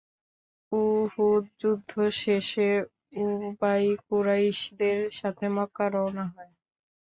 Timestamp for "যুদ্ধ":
1.59-1.91